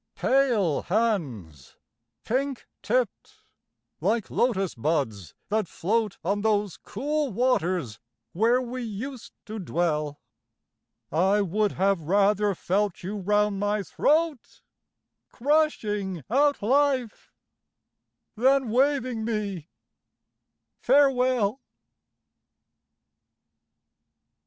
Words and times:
Pale 0.15 0.81
hands, 0.81 1.77
pink 2.23 2.65
tipped, 2.81 3.43
like 3.99 4.31
Lotus 4.31 4.73
buds 4.73 5.35
that 5.49 5.67
float 5.67 6.17
On 6.23 6.41
those 6.41 6.77
cool 6.77 7.31
waters 7.31 7.99
where 8.33 8.59
we 8.59 8.81
used 8.81 9.31
to 9.45 9.59
dwell, 9.59 10.19
I 11.11 11.41
would 11.43 11.73
have 11.73 12.01
rather 12.01 12.55
felt 12.55 13.03
you 13.03 13.15
round 13.17 13.59
my 13.59 13.83
throat, 13.83 14.63
Crushing 15.31 16.23
out 16.31 16.63
life, 16.63 17.31
than 18.35 18.71
waving 18.71 19.23
me 19.23 19.67
farewell! 20.79 21.61